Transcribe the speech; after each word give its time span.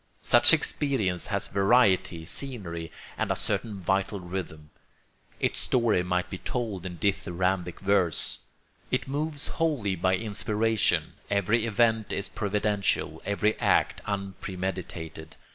Such 0.23 0.51
experience 0.51 1.27
has 1.27 1.47
variety, 1.47 2.25
scenery, 2.25 2.91
and 3.19 3.29
a 3.31 3.35
certain 3.35 3.79
vital 3.79 4.19
rhythm; 4.19 4.71
its 5.39 5.59
story 5.59 6.01
might 6.01 6.27
be 6.27 6.39
told 6.39 6.87
in 6.87 6.97
dithyrambic 6.97 7.79
verse. 7.81 8.39
It 8.89 9.07
moves 9.07 9.49
wholly 9.49 9.95
by 9.95 10.15
inspiration; 10.15 11.13
every 11.29 11.67
event 11.67 12.11
is 12.11 12.27
providential, 12.29 13.21
every 13.27 13.53
act 13.59 14.01
unpremeditated. 14.07 15.35